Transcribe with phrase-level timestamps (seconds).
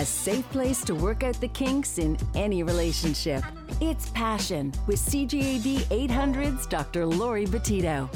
[0.00, 3.44] a safe place to work out the kinks in any relationship.
[3.82, 5.76] It's Passion with CJAD
[6.08, 7.04] 800's Dr.
[7.04, 8.08] Laurie Betito.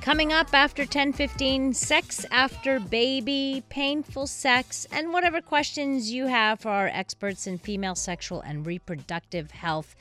[0.00, 6.70] Coming up after 10:15, sex after baby, painful sex, and whatever questions you have for
[6.70, 9.96] our experts in female sexual and reproductive health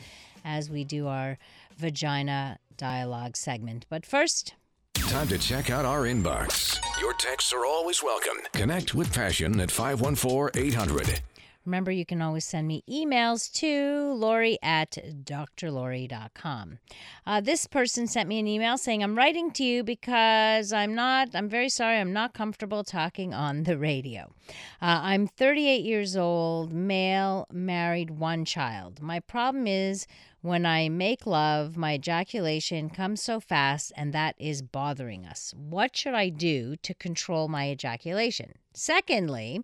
[0.45, 1.38] as we do our
[1.75, 3.85] vagina dialogue segment.
[3.89, 4.53] But first,
[5.09, 6.80] Time to check out our inbox.
[7.00, 8.38] Your texts are always welcome.
[8.54, 11.22] Connect with Passion at 514 800.
[11.64, 16.78] Remember, you can always send me emails to Lori at drlori.com.
[17.26, 21.30] Uh, this person sent me an email saying, I'm writing to you because I'm not,
[21.34, 24.31] I'm very sorry, I'm not comfortable talking on the radio.
[24.80, 29.02] Uh, I'm 38 years old, male, married, one child.
[29.02, 30.06] My problem is
[30.45, 35.56] when I make love, my ejaculation comes so fast, and that is bothering us.
[35.58, 38.53] What should I do to control my ejaculation?
[38.72, 39.64] Secondly,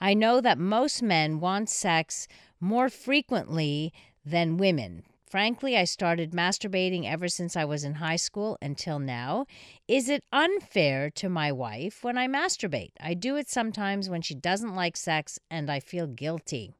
[0.00, 2.28] I know that most men want sex
[2.60, 3.92] more frequently
[4.24, 5.02] than women.
[5.28, 9.46] Frankly, I started masturbating ever since I was in high school until now.
[9.88, 12.92] Is it unfair to my wife when I masturbate?
[13.00, 16.74] I do it sometimes when she doesn't like sex and I feel guilty.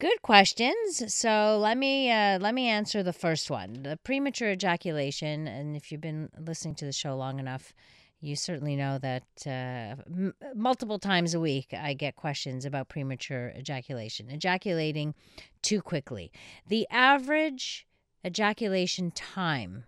[0.00, 1.14] Good questions.
[1.14, 3.82] So let me uh, let me answer the first one.
[3.82, 7.74] The premature ejaculation, and if you've been listening to the show long enough,
[8.22, 13.52] you certainly know that uh, m- multiple times a week I get questions about premature
[13.54, 15.14] ejaculation, ejaculating
[15.60, 16.32] too quickly.
[16.66, 17.86] The average
[18.24, 19.84] ejaculation time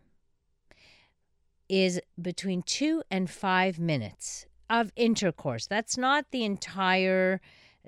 [1.71, 5.67] is between two and five minutes of intercourse.
[5.67, 7.41] That's not the entire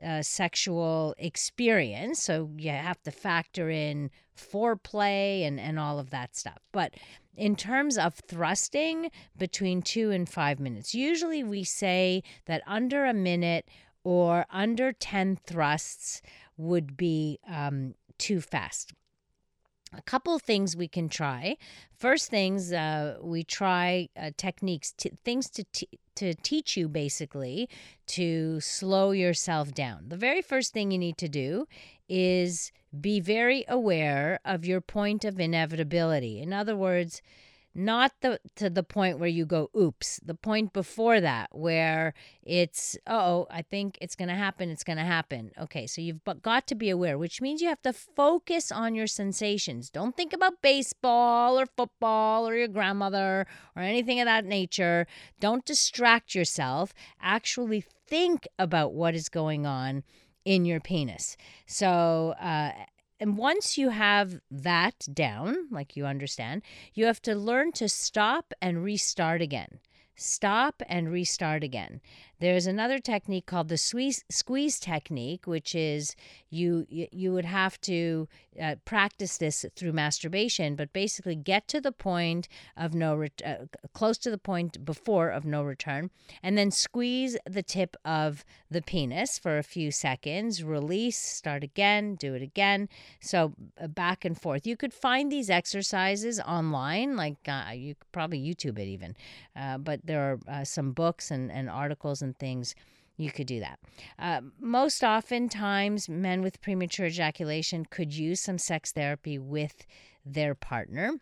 [0.04, 2.22] uh, sexual experience.
[2.22, 6.58] So you have to factor in foreplay and, and all of that stuff.
[6.72, 6.94] But
[7.36, 10.94] in terms of thrusting, between two and five minutes.
[10.94, 13.68] Usually we say that under a minute
[14.04, 16.22] or under 10 thrusts
[16.56, 18.92] would be um, too fast
[19.96, 21.56] a couple things we can try.
[21.96, 27.68] First things uh, we try uh, techniques, t- things to t- to teach you basically
[28.06, 30.04] to slow yourself down.
[30.08, 31.66] The very first thing you need to do
[32.08, 36.40] is be very aware of your point of inevitability.
[36.40, 37.20] In other words,
[37.74, 42.14] not the to the point where you go oops the point before that where
[42.44, 45.50] it's oh i think it's going to happen it's going to happen.
[45.58, 49.06] Okay so you've got to be aware which means you have to focus on your
[49.06, 49.90] sensations.
[49.90, 53.46] Don't think about baseball or football or your grandmother
[53.76, 55.06] or anything of that nature.
[55.40, 56.92] Don't distract yourself.
[57.20, 60.02] Actually think about what is going on
[60.44, 61.36] in your penis.
[61.66, 62.72] So uh,
[63.24, 66.60] and once you have that down, like you understand,
[66.92, 69.78] you have to learn to stop and restart again.
[70.14, 72.02] Stop and restart again.
[72.38, 76.14] There's another technique called the squeeze, squeeze technique, which is
[76.50, 78.28] you you would have to
[78.60, 83.66] uh, practice this through masturbation, but basically get to the point of no re- uh,
[83.92, 86.10] close to the point before of no return,
[86.42, 90.62] and then squeeze the tip of the penis for a few seconds.
[90.62, 92.88] Release, start again, do it again.
[93.20, 94.66] So uh, back and forth.
[94.66, 99.16] You could find these exercises online, like uh, you could probably YouTube it even,
[99.56, 102.74] uh, but there are uh, some books and, and articles and things
[103.16, 103.78] you could do that.
[104.18, 109.86] Uh, most oftentimes, men with premature ejaculation could use some sex therapy with
[110.24, 111.12] their partner.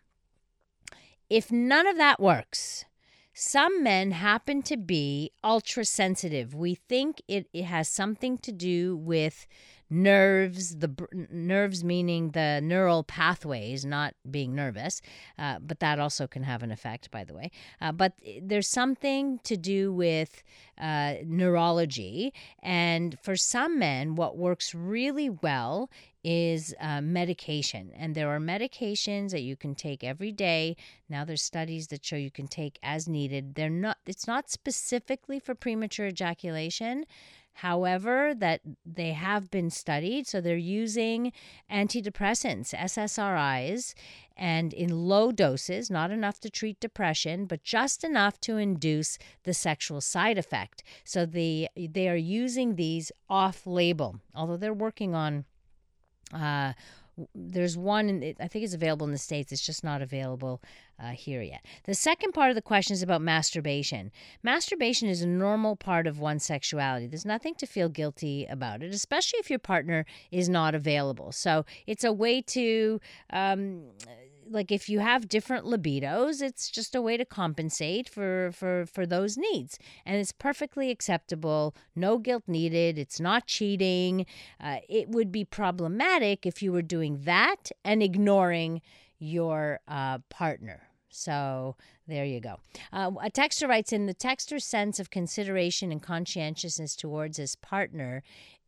[1.29, 2.85] If none of that works,
[3.33, 6.53] some men happen to be ultra sensitive.
[6.53, 9.47] We think it, it has something to do with
[9.89, 15.01] nerves, the nerves meaning the neural pathways, not being nervous,
[15.37, 17.51] uh, but that also can have an effect, by the way.
[17.79, 20.43] Uh, but there's something to do with
[20.79, 22.33] uh, neurology.
[22.61, 25.89] And for some men, what works really well
[26.23, 27.91] is uh, medication.
[27.95, 30.75] And there are medications that you can take every day.
[31.09, 33.55] Now there's studies that show you can take as needed.
[33.55, 37.05] They're not it's not specifically for premature ejaculation.
[37.57, 40.27] However, that they have been studied.
[40.27, 41.31] So they're using
[41.71, 43.93] antidepressants, SSRIs,
[44.35, 49.53] and in low doses, not enough to treat depression, but just enough to induce the
[49.53, 50.83] sexual side effect.
[51.03, 55.45] So the, they are using these off label, although they're working on.
[56.33, 56.73] Uh,
[57.35, 60.61] there's one, I think it's available in the States, it's just not available
[60.99, 61.63] uh, here yet.
[61.83, 64.11] The second part of the question is about masturbation.
[64.41, 67.07] Masturbation is a normal part of one's sexuality.
[67.07, 71.31] There's nothing to feel guilty about it, especially if your partner is not available.
[71.31, 72.99] So it's a way to.
[73.29, 73.83] Um,
[74.49, 79.05] like if you have different libidos it's just a way to compensate for for for
[79.05, 84.25] those needs and it's perfectly acceptable no guilt needed it's not cheating
[84.59, 88.81] uh, it would be problematic if you were doing that and ignoring
[89.19, 90.81] your uh, partner
[91.15, 91.75] so
[92.07, 92.59] there you go.
[92.91, 98.23] Uh, a texter writes in the texter's sense of consideration and conscientiousness towards his partner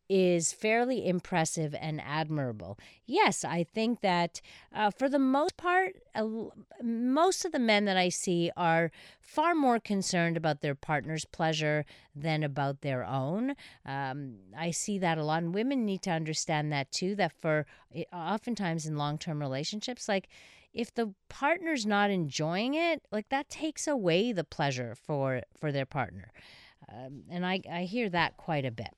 [0.10, 2.78] is fairly impressive and admirable.
[3.06, 4.42] Yes, I think that
[4.74, 6.28] uh, for the most part, uh,
[6.81, 11.86] most of the men that I see are far more concerned about their partner's pleasure
[12.16, 13.56] than about their own.
[13.86, 17.16] Um, I see that a lot, and women need to understand that too.
[17.16, 17.66] That for
[18.13, 20.30] oftentimes in long term relationships, like
[20.74, 25.86] if the partner's not enjoying it, like that takes away the pleasure for for their
[25.86, 26.31] partner.
[26.92, 28.94] Um, and I, I hear that quite a bit.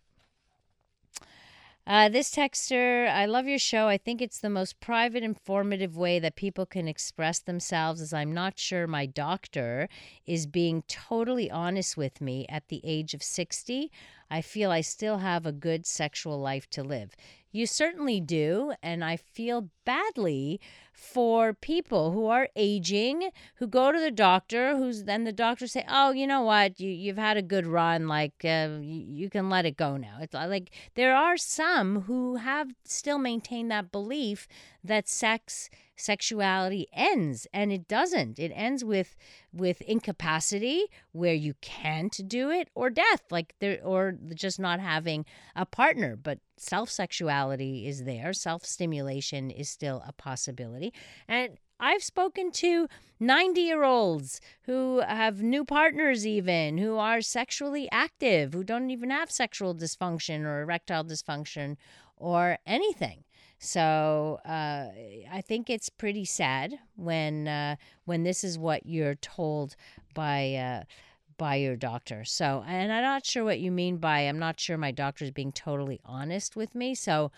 [1.87, 3.87] Uh, this texter, I love your show.
[3.87, 8.33] I think it's the most private, informative way that people can express themselves, as I'm
[8.33, 9.87] not sure my doctor
[10.25, 13.89] is being totally honest with me at the age of 60.
[14.29, 17.15] I feel I still have a good sexual life to live.
[17.53, 18.73] You certainly do.
[18.83, 20.59] And I feel badly
[20.97, 25.85] for people who are aging, who go to the doctor, who's then the doctor say,
[25.87, 26.79] "Oh, you know what?
[26.79, 28.07] You you've had a good run.
[28.07, 32.37] Like uh, you, you can let it go now." It's like there are some who
[32.37, 34.47] have still maintained that belief
[34.83, 38.39] that sex sexuality ends and it doesn't.
[38.39, 39.15] It ends with
[39.51, 45.25] with incapacity where you can't do it or death like there or just not having
[45.55, 46.15] a partner.
[46.15, 48.33] But self sexuality is there.
[48.33, 50.93] Self stimulation is still a possibility.
[51.27, 52.87] And I've spoken to
[53.19, 59.09] 90 year olds who have new partners, even who are sexually active, who don't even
[59.11, 61.77] have sexual dysfunction or erectile dysfunction
[62.15, 63.23] or anything.
[63.59, 64.89] So uh,
[65.31, 67.75] I think it's pretty sad when uh,
[68.05, 69.75] when this is what you're told
[70.13, 70.83] by uh,
[71.37, 72.23] by your doctor.
[72.23, 75.31] So, and I'm not sure what you mean by I'm not sure my doctor is
[75.31, 76.95] being totally honest with me.
[76.95, 77.31] So,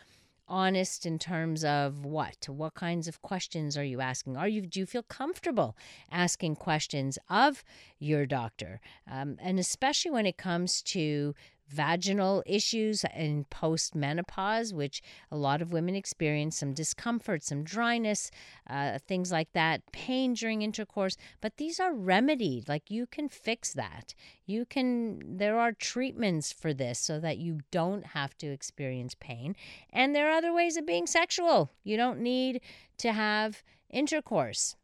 [0.47, 2.47] honest in terms of what?
[2.49, 4.35] What kinds of questions are you asking?
[4.35, 5.77] Are you do you feel comfortable
[6.11, 7.63] asking questions of
[7.99, 8.81] your doctor?
[9.09, 11.35] Um, and especially when it comes to
[11.69, 15.01] vaginal issues in postmenopause, which
[15.31, 18.31] a lot of women experience some discomfort, some dryness,
[18.69, 21.15] uh, things like that, pain during intercourse.
[21.41, 22.67] But these are remedied.
[22.67, 24.13] Like you can fix that.
[24.45, 29.55] You can, there are treatments for this so that you don't have to experience pain.
[29.91, 31.71] And there are other ways of being sexual.
[31.83, 32.61] You don't need
[32.97, 34.75] to have intercourse.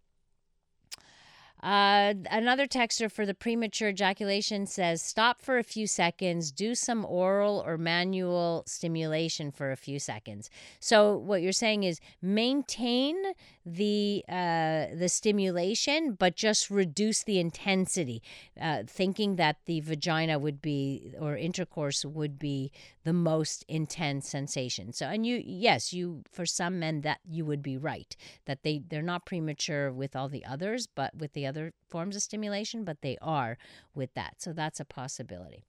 [1.66, 7.04] Uh, another texter for the premature ejaculation says stop for a few seconds, do some
[7.04, 10.52] oral or manual stimulation for a few seconds.
[10.80, 13.16] So what you're saying is maintain
[13.66, 18.22] the uh, the stimulation, but just reduce the intensity,
[18.62, 22.72] uh, thinking that the vagina would be or intercourse would be
[23.06, 24.92] the most intense sensation.
[24.92, 28.16] So and you yes you for some men that you would be right
[28.46, 32.24] that they they're not premature with all the others, but with the other forms of
[32.24, 33.57] stimulation, but they are
[33.94, 34.42] with that.
[34.42, 35.63] So that's a possibility.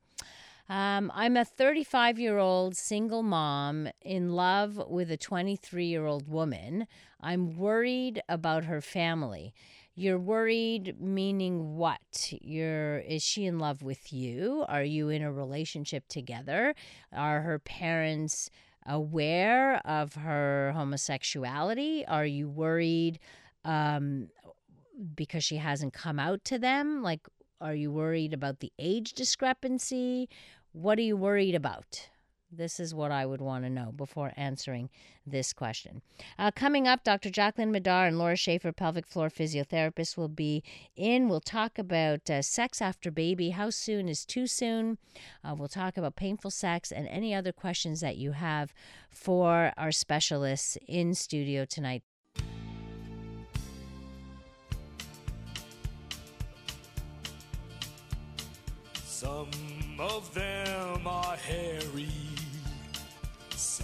[0.69, 6.27] Um, I'm a 35 year old single mom in love with a 23 year old
[6.27, 6.87] woman.
[7.21, 9.55] I'm worried about her family.
[9.99, 12.31] You're worried, meaning what?
[12.43, 14.63] You're is she in love with you?
[14.69, 16.75] Are you in a relationship together?
[17.15, 18.51] Are her parents
[18.85, 22.05] aware of her homosexuality?
[22.07, 23.19] Are you worried
[23.65, 24.29] um,
[25.15, 27.03] because she hasn't come out to them?
[27.03, 27.27] Like,
[27.63, 30.29] are you worried about the age discrepancy?
[30.73, 32.11] What are you worried about?
[32.57, 34.89] This is what I would want to know before answering
[35.27, 36.01] this question.
[36.39, 37.29] Uh, coming up, Dr.
[37.29, 40.63] Jacqueline Madar and Laura Schaefer, pelvic floor physiotherapist, will be
[40.97, 41.29] in.
[41.29, 43.51] We'll talk about uh, sex after baby.
[43.51, 44.99] How soon is too soon?
[45.45, 48.73] Uh, we'll talk about painful sex and any other questions that you have
[49.11, 52.03] for our specialists in studio tonight.
[59.05, 59.49] Some
[59.99, 62.09] of them are hairy,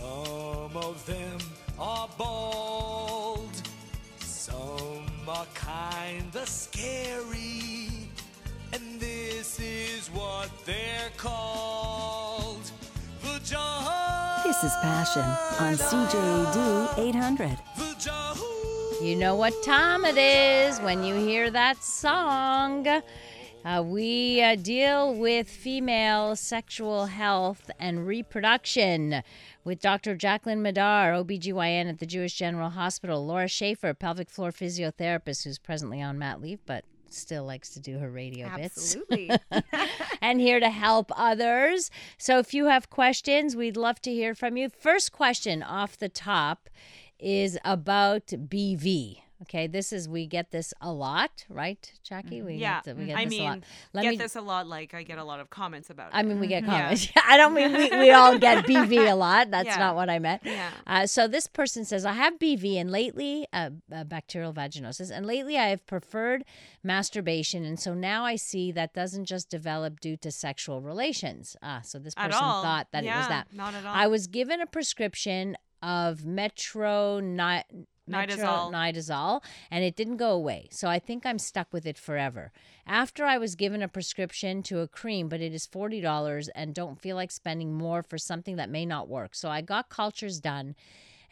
[0.03, 1.39] some of them
[1.79, 3.51] are bald,
[4.19, 8.09] some are kinda scary,
[8.73, 12.65] and this is what they're called.
[13.21, 14.43] Vagina.
[14.45, 15.29] This is Passion
[15.65, 17.59] on CJAD 800.
[19.01, 22.89] You know what time it is when you hear that song.
[23.65, 29.23] Uh, we uh, deal with female sexual health and reproduction
[29.65, 30.15] with Dr.
[30.15, 36.03] Jacqueline Madar, OBGYN at the Jewish General Hospital, Laura Schaefer, pelvic floor physiotherapist who's presently
[36.03, 38.97] on mat leave but still likes to do her radio bits.
[38.97, 39.31] Absolutely.
[40.21, 41.91] and here to help others.
[42.19, 44.69] So if you have questions, we'd love to hear from you.
[44.69, 46.69] First question off the top
[47.19, 49.19] is about BV.
[49.43, 52.43] Okay, this is we get this a lot, right, Jackie?
[52.43, 53.59] We Yeah, get, we get I this mean, a lot.
[53.93, 54.17] Let get me.
[54.17, 54.67] this a lot.
[54.67, 56.17] Like I get a lot of comments about it.
[56.17, 57.09] I mean, we get comments.
[57.15, 57.23] Yeah.
[57.29, 59.51] I don't mean we, we all get BV a lot.
[59.51, 59.79] That's Yeah.
[59.79, 60.43] not what I meant.
[60.45, 60.71] Yeah.
[60.87, 65.27] Uh, so this person says, I have BV and lately, uh, uh, bacterial vaginosis, and
[65.27, 66.45] lately I have preferred
[66.83, 67.65] masturbation.
[67.65, 71.57] And so now I see that doesn't just develop due to sexual relations.
[71.63, 73.47] Ah, so this person thought that it was that.
[73.53, 73.95] not at all.
[73.95, 77.19] I was given a prescription of Metro
[78.13, 78.73] Nidazole.
[78.73, 80.69] Nidazole, and it didn't go away.
[80.71, 82.53] So I think I'm stuck with it forever.
[82.87, 87.01] After I was given a prescription to a cream, but it is $40 and don't
[87.01, 89.35] feel like spending more for something that may not work.
[89.35, 90.75] So I got cultures done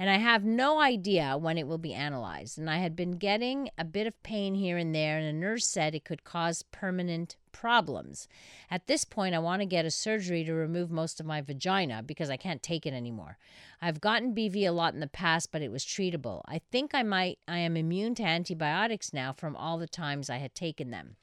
[0.01, 2.57] and I have no idea when it will be analyzed.
[2.57, 5.67] And I had been getting a bit of pain here and there, and a nurse
[5.67, 8.27] said it could cause permanent problems.
[8.71, 12.03] At this point, I want to get a surgery to remove most of my vagina
[12.03, 13.37] because I can't take it anymore.
[13.83, 16.41] I've gotten BV a lot in the past, but it was treatable.
[16.47, 20.39] I think I might I am immune to antibiotics now from all the times I
[20.39, 21.17] had taken them.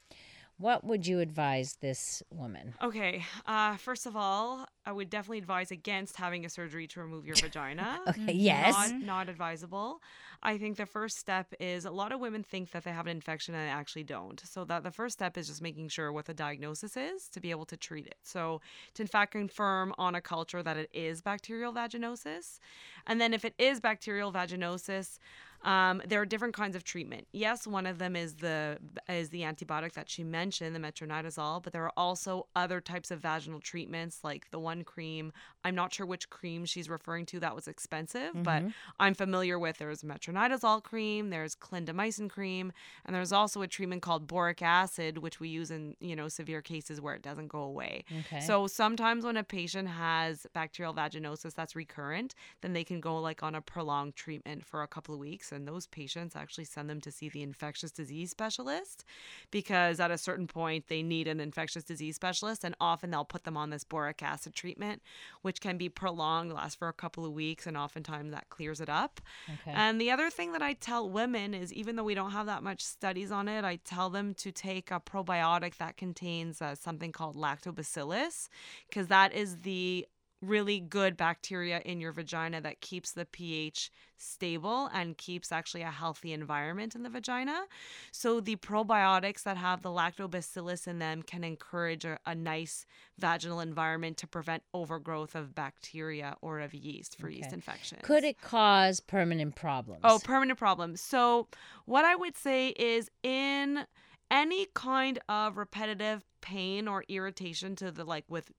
[0.60, 2.74] What would you advise this woman?
[2.82, 3.24] Okay.
[3.46, 7.36] Uh, first of all, I would definitely advise against having a surgery to remove your
[7.36, 8.00] vagina.
[8.08, 8.92] Okay, yes.
[8.92, 10.02] Not, not advisable.
[10.42, 13.12] I think the first step is a lot of women think that they have an
[13.12, 14.42] infection and they actually don't.
[14.46, 17.52] So that the first step is just making sure what the diagnosis is to be
[17.52, 18.16] able to treat it.
[18.24, 18.62] So
[18.96, 22.60] to in fact confirm on a culture that it is bacterial vaginosis.
[23.06, 25.20] And then if it is bacterial vaginosis,
[25.68, 27.28] um, there are different kinds of treatment.
[27.34, 28.78] Yes, one of them is the
[29.10, 33.20] is the antibiotic that she mentioned, the metronidazole, but there are also other types of
[33.20, 35.34] vaginal treatments like the one cream.
[35.66, 38.64] I'm not sure which cream she's referring to that was expensive, but
[38.98, 42.72] I'm familiar with there's metronidazole cream, there's clindamycin cream,
[43.06, 46.62] and there's also a treatment called boric acid which we use in, you know, severe
[46.62, 48.06] cases where it doesn't go away.
[48.20, 48.40] Okay.
[48.40, 53.44] So sometimes when a patient has bacterial vaginosis that's recurrent, then they can go like
[53.44, 57.02] on a prolonged treatment for a couple of weeks and those patients actually send them
[57.02, 59.04] to see the infectious disease specialist
[59.52, 63.44] because at a certain point they need an infectious disease specialist and often they'll put
[63.44, 65.02] them on this boric acid treatment
[65.42, 68.90] which can be prolonged, last for a couple of weeks and oftentimes that clears it
[68.90, 69.20] up.
[69.50, 69.76] Okay.
[69.76, 72.64] And the other thing that I tell women is even though we don't have that
[72.64, 77.12] much studies on it, I tell them to take a probiotic that contains uh, something
[77.12, 78.50] called lactobacillus
[78.88, 80.08] because that is the
[80.42, 85.92] really good bacteria in your vagina that keeps the pH stable and keeps actually a
[85.92, 87.64] healthy environment in the vagina.
[88.12, 92.86] So the probiotics that have the lactobacillus in them can encourage a, a nice
[93.18, 97.56] vaginal environment to prevent overgrowth of bacteria or of yeast for yeast Okay.
[97.56, 98.02] infections.
[98.04, 100.02] Could it cause permanent problems?
[100.04, 101.02] Oh, permanent problems.
[101.02, 101.48] So,
[101.86, 103.86] what I would say is in
[104.30, 108.52] any kind of repetitive pain or irritation to the like with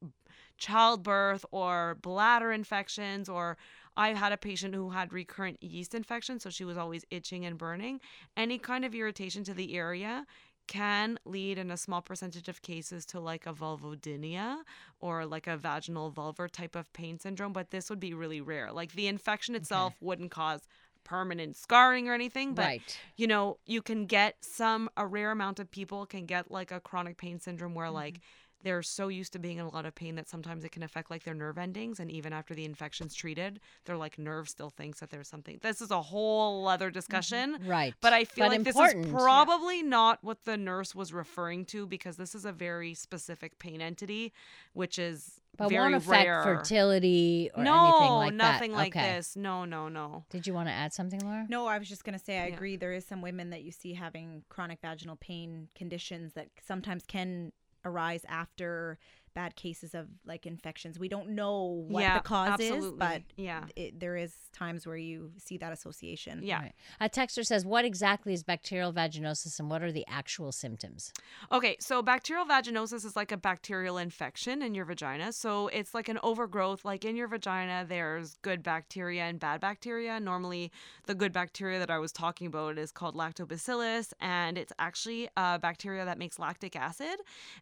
[0.58, 3.56] childbirth or bladder infections or
[3.96, 7.56] I had a patient who had recurrent yeast infection so she was always itching and
[7.58, 8.00] burning.
[8.36, 10.26] Any kind of irritation to the area
[10.68, 14.58] can lead in a small percentage of cases to like a vulvodynia
[15.00, 18.70] or like a vaginal vulvar type of pain syndrome but this would be really rare.
[18.70, 20.60] Like the infection itself wouldn't cause
[21.04, 22.98] permanent scarring or anything but Right.
[23.16, 26.80] you know you can get some a rare amount of people can get like a
[26.80, 28.22] chronic pain syndrome where like mm-hmm.
[28.62, 31.10] They're so used to being in a lot of pain that sometimes it can affect
[31.10, 35.00] like their nerve endings and even after the infection's treated their like nerve still thinks
[35.00, 36.94] that there's something this is a whole other mm-hmm.
[36.94, 37.94] discussion Right.
[38.00, 41.86] but i feel But like this is probably not what the nurse was referring to
[41.86, 44.32] because this is a very specific pain entity
[44.72, 48.76] which is But very won't affect rare fertility or no anything like nothing that.
[48.76, 49.16] like okay.
[49.16, 51.46] this no no no Did you want to add something, Laura?
[51.48, 52.54] No, I was just going to say, I Yeah.
[52.54, 52.76] agree.
[52.76, 57.52] There is some women that you see having chronic vaginal pain conditions that sometimes can
[57.88, 58.98] arise after
[59.38, 60.98] bad cases of like infections.
[60.98, 63.66] We don't know what Yeah, the cause is, but Yeah.
[63.76, 66.40] it, there is times where you see that association.
[66.42, 66.74] yeah Right.
[67.06, 71.12] A texter says, "What exactly is bacterial vaginosis, and what are the actual symptoms?"
[71.52, 75.32] Okay, so bacterial vaginosis is like a bacterial infection in your vagina.
[75.32, 76.84] So it's like an overgrowth.
[76.84, 80.18] Like in your vagina, there's good bacteria and bad bacteria.
[80.18, 80.72] Normally,
[81.06, 85.58] the good bacteria that I was talking about is called lactobacillus, and it's actually a
[85.60, 87.16] bacteria that makes lactic acid.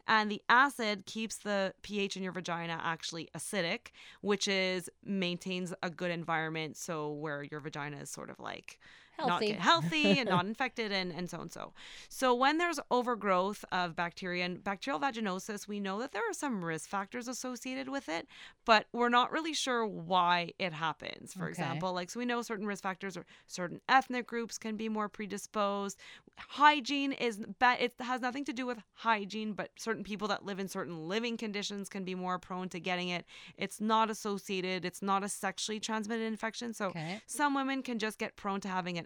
[0.09, 3.89] And the acid keeps the pH in your vagina actually acidic,
[4.21, 6.77] which is maintains a good environment.
[6.77, 8.79] So where your vagina is sort of like
[9.17, 9.49] Healthy.
[9.49, 11.73] get healthy and not infected and, and so and so.
[12.09, 16.65] So when there's overgrowth of bacteria and bacterial vaginosis, we know that there are some
[16.65, 18.27] risk factors associated with it,
[18.65, 21.33] but we're not really sure why it happens.
[21.33, 21.49] For Okay.
[21.49, 25.09] example, like so we know certain risk factors or certain ethnic groups can be more
[25.09, 25.99] predisposed.
[26.39, 27.81] Hygiene is bad.
[27.81, 31.37] It has nothing to do with hygiene, but certain people that live in certain living
[31.39, 33.25] conditions can be more prone to getting it.
[33.57, 34.85] It's not associated.
[34.85, 36.75] It's not a sexually transmitted infection.
[36.75, 37.21] So Okay.
[37.27, 39.06] some women can just get prone to having an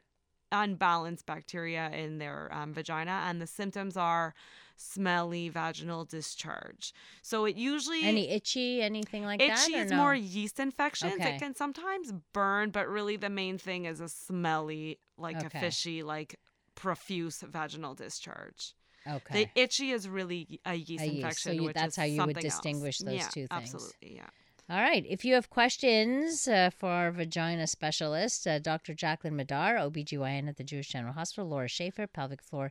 [0.52, 4.34] unbalanced bacteria in their um, vagina, and the symptoms are
[4.76, 6.92] smelly vaginal discharge.
[7.22, 9.58] So it usually Any itchy, anything like that?
[9.66, 9.96] itchy is no?
[9.98, 11.14] more yeast infections.
[11.14, 11.36] Okay.
[11.36, 16.02] It can sometimes burn, but really the main thing is a smelly, like a fishy,
[16.02, 16.36] like
[16.74, 18.74] profuse vaginal discharge.
[19.06, 19.44] Okay.
[19.54, 22.46] The itchy is really a yeast A yeast, so you- that's how you would something
[22.46, 22.54] else.
[22.56, 23.50] distinguish those Yeah, two things.
[23.74, 24.30] Absolutely, yeah.
[24.70, 25.04] All right.
[25.08, 28.94] If you have questions uh, for our vagina specialist, uh, Dr.
[28.94, 32.70] Jacqueline Madar, OBGYN at the Jewish General Hospital, Laura Schaefer, pelvic floor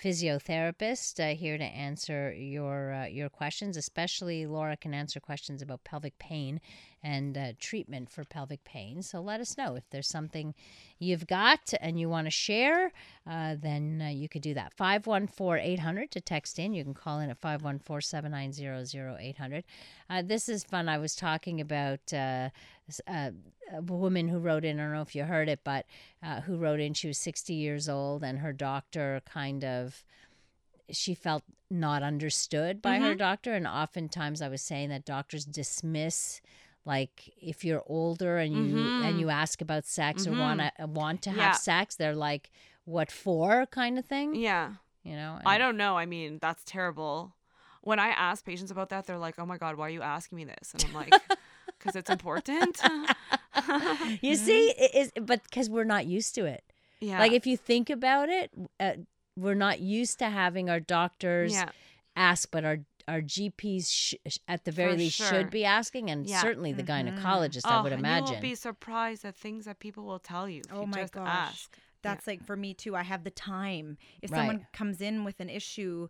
[0.00, 3.76] physiotherapist, uh, here to answer your uh, your questions.
[3.76, 6.60] Especially Laura can answer questions about pelvic pain
[7.02, 9.02] and uh, treatment for pelvic pain.
[9.02, 10.54] So let us know if there's something
[10.98, 12.92] you've got and you want to share,
[13.26, 14.74] uh, then uh, you could do that.
[14.74, 16.74] 514 800 to text in.
[16.74, 19.64] You can call in at 514 790 0800.
[20.08, 20.88] Uh, This is fun.
[20.88, 22.50] I was talking about uh,
[23.06, 23.30] uh,
[23.72, 25.86] a woman who wrote in, I don't know if you heard it, but
[26.22, 30.04] uh, who wrote in, she was 60 years old and her doctor kind of
[30.92, 36.40] she felt not understood by her doctor and oftentimes i was saying that doctors dismiss
[36.84, 41.22] like if you're older and you and you ask about sex or want to want
[41.22, 41.52] to have Yeah.
[41.52, 42.50] sex they're like
[42.84, 44.72] what for kind of thing Yeah.
[45.02, 45.96] you know I don't know.
[45.96, 47.34] I mean, that's terrible.
[47.82, 50.36] When I ask patients about that, they're like, "Oh my god, why are you asking
[50.36, 51.12] me this?" And I'm like,
[51.78, 52.78] "Because it's important."
[54.20, 56.62] you see it is but because we're not used to it
[57.00, 57.18] yeah.
[57.18, 58.92] like if you think about it uh,
[59.36, 61.68] we're not used to having our doctors yeah.
[62.16, 62.78] ask but our
[63.08, 65.26] our gps sh- sh- at the very For least sure.
[65.28, 66.40] should be asking and Yeah.
[66.42, 67.08] certainly the mm-hmm.
[67.08, 70.18] gynecologist i oh, would and imagine you will be surprised at things that people will
[70.18, 70.60] tell you.
[70.60, 71.26] If Oh you my just gosh.
[71.28, 71.78] ask.
[72.02, 72.96] That's like for me too.
[72.96, 73.98] I have the time.
[74.22, 74.38] If Right.
[74.38, 76.08] someone comes in with an issue,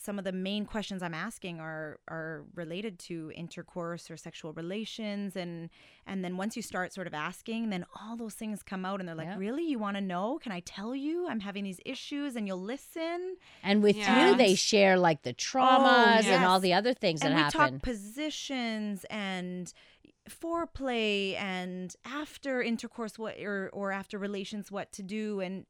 [0.00, 5.34] some of the main questions I'm asking are are related to intercourse or sexual relations
[5.36, 5.70] and
[6.06, 9.08] and then once you start sort of asking, then all those things come out and
[9.08, 9.38] they're like, Yeah.
[9.38, 9.64] "Really?
[9.64, 10.38] You want to know?
[10.40, 11.26] Can I tell you?
[11.28, 14.30] I'm having these issues and you'll listen?" And with Yeah.
[14.30, 17.74] you, they share like the traumas and all the other things and that we happen.
[17.74, 19.72] talk positions and
[20.28, 25.66] foreplay and after intercourse what or or after relations what to do and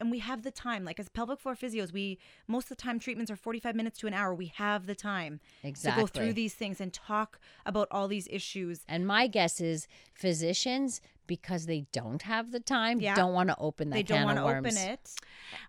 [0.00, 0.84] and we have the time.
[0.84, 4.06] Like as pelvic floor physios we most of the time treatments are 45 minutes to
[4.06, 4.34] an hour.
[4.34, 8.80] We have the time to go through these things and talk about all these issues.
[8.88, 13.14] And my guess is physicians, because they don't have the time, Yeah.
[13.16, 15.00] don't want to open that they can don't want to open it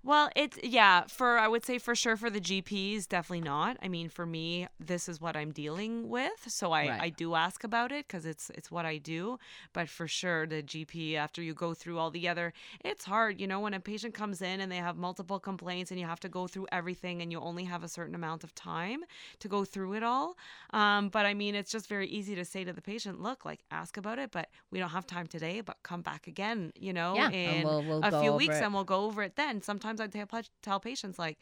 [0.03, 3.77] Well, it's yeah, for I would say for sure for the GPs, definitely not.
[3.81, 7.01] I mean, for me, this is what I'm dealing with, so I Right.
[7.01, 9.37] I do ask about it because it's it's what I do.
[9.73, 13.47] But for sure, the GP after you go through all the other, it's hard, you
[13.47, 16.29] know, when a patient comes in and they have multiple complaints and you have to
[16.29, 19.01] go through everything and you only have a certain amount of time
[19.39, 20.35] to go through it all.
[20.71, 23.61] Um, but I mean, it's just very easy to say to the patient, look, like
[23.71, 27.15] ask about it, but we don't have time today, but come back again, you know,
[27.15, 28.63] Yeah, in we'll- we'll a few weeks it.
[28.63, 29.61] and we'll go over it then.
[29.61, 30.27] Sometimes I tell,
[30.61, 31.37] tell patients like,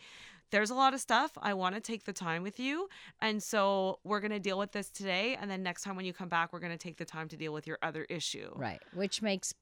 [0.51, 1.31] there's a lot of stuff.
[1.41, 2.87] I want to take the time with you.
[3.19, 5.35] And so we're going to deal with this today.
[5.39, 7.37] And then next time when you come back, we're going to take the time to
[7.37, 8.51] deal with your other issue.
[8.55, 8.79] Right.
[8.93, 9.53] Which makes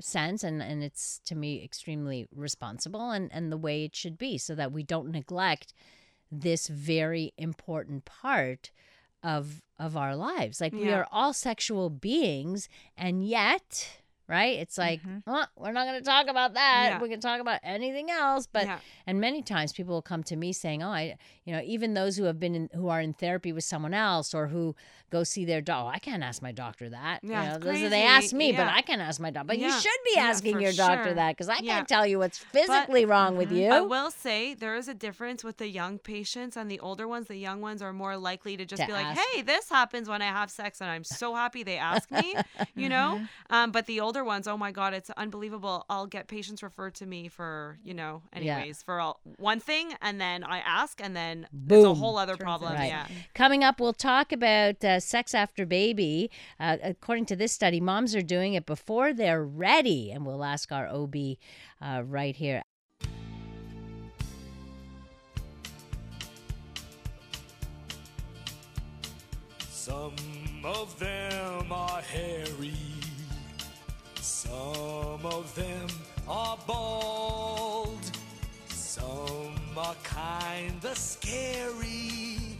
[0.00, 4.38] sense and, and it's to me extremely responsible and, and the way it should be
[4.38, 5.72] so that we don't neglect
[6.32, 8.70] this very important part
[9.22, 10.60] of of our lives.
[10.60, 13.88] Like we are all sexual beings and yet
[14.30, 14.58] right?
[14.58, 16.86] It's like, "Oh, we're not going to talk about that.
[16.92, 17.02] Yeah.
[17.02, 18.46] We can talk about anything else.
[18.46, 18.78] But Yeah.
[19.06, 22.16] and many times people will come to me saying, "Oh, I, you know, even those
[22.16, 24.76] who have been in, who are in therapy with someone else or who
[25.10, 25.84] go see their doc.
[25.84, 27.20] Oh, I can't ask my doctor that.
[27.22, 29.48] Yeah, you know, those are- they ask me, but I can't ask my doctor.
[29.48, 31.14] But you should be asking your doctor sure.
[31.14, 31.76] that because I Yeah.
[31.76, 33.56] can't tell you what's physically wrong with mm-hmm.
[33.56, 33.70] you.
[33.70, 37.28] I will say there is a difference with the young patients and the older ones.
[37.28, 40.22] The young ones are more likely to just To be like, "Hey, this happens when
[40.22, 42.36] I have sex, and I'm so happy they ask me,"
[42.74, 43.16] you know.
[43.16, 43.54] Mm-hmm.
[43.54, 45.84] Um, but the older ones, oh my god, it's unbelievable.
[45.88, 48.56] I'll get patients referred to me for you know, Yeah.
[48.56, 52.36] anyways, for all, one thing, and then I ask, and then it's a whole other
[52.36, 52.74] problem.
[52.74, 52.88] Right.
[52.88, 53.06] Yeah.
[53.34, 56.30] Coming up, we'll talk about uh, sex after baby.
[56.58, 60.70] Uh, according to this study, moms are doing it before they're ready, and we'll ask
[60.72, 61.14] our OB
[61.80, 62.62] uh, right here.
[69.68, 70.14] Some
[70.64, 72.72] of them are hairy.
[74.50, 75.88] Some of them
[76.28, 78.00] are bold.
[78.68, 82.58] Some are kinda scary.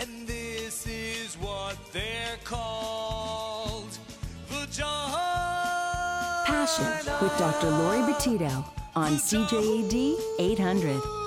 [0.00, 3.92] And this is what they're called.
[4.48, 6.44] Vagina.
[6.46, 6.86] Passion
[7.20, 7.70] with Dr.
[7.70, 8.64] Laurie Betito
[8.96, 11.17] on CJAD 800.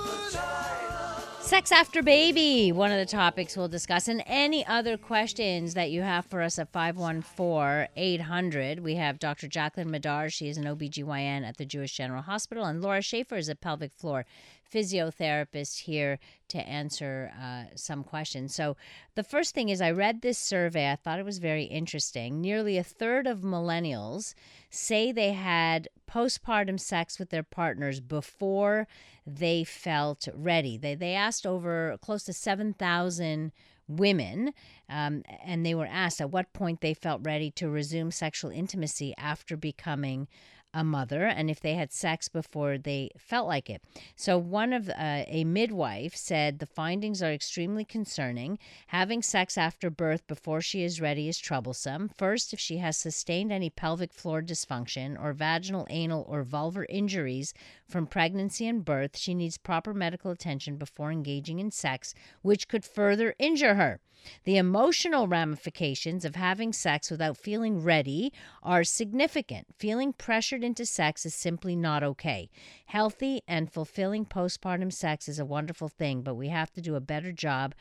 [1.52, 4.08] Sex after baby, one of the topics we'll discuss.
[4.08, 8.80] And any other questions that you have for us at 514 800.
[8.80, 9.50] We have Dr.
[9.50, 10.30] Jacqueline Madar.
[10.30, 12.64] She is an OBGYN at the Jewish General Hospital.
[12.64, 14.26] And Laura Schaefer is a pelvic floor
[14.72, 18.54] physiotherapist here to answer uh, some questions.
[18.56, 18.78] So,
[19.16, 20.92] the first thing is, I read this survey.
[20.92, 22.42] I thought it was very interesting.
[22.42, 24.34] Nearly a third of millennials
[24.70, 28.88] say they had postpartum sex with their partners before
[29.26, 30.78] they felt ready.
[30.78, 33.52] They, they asked over close to 7,000
[33.88, 34.54] women,
[34.92, 39.14] um, and they were asked at what point they felt ready to resume sexual intimacy
[39.18, 40.28] after becoming
[40.74, 43.84] a mother and if they had sex before they felt like it.
[44.16, 48.58] So, one of uh, a midwife said the findings are extremely concerning.
[48.88, 52.10] Having sex after birth before she is ready is troublesome.
[52.18, 57.54] First, if she has sustained any pelvic floor dysfunction or vaginal, anal, or vulvar injuries
[57.88, 62.86] from pregnancy and birth, she needs proper medical attention before engaging in sex, which could
[62.86, 64.00] further injure her.
[64.44, 64.81] The emotional
[65.28, 69.67] ramifications of having sex without feeling ready are significant.
[69.78, 72.50] Feeling pressured into sex is simply not okay.
[72.86, 77.02] Healthy and fulfilling postpartum sex is a wonderful thing, but we have to do a
[77.02, 77.76] better job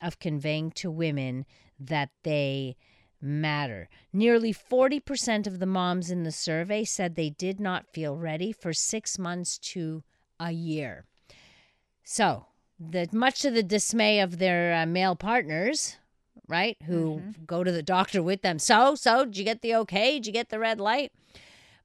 [0.00, 1.44] of conveying to women
[1.78, 2.76] that they
[3.20, 3.88] matter.
[4.12, 8.72] Nearly 40% of the moms in the survey said they did not feel ready for
[8.72, 10.02] six months to
[10.38, 11.04] a year.
[12.04, 12.46] So,
[12.78, 15.96] the much to the dismay of their uh, male partners,
[16.48, 18.58] right, who go to the doctor with them.
[18.58, 20.14] So, so did you get the okay?
[20.14, 21.12] Did you get the red light?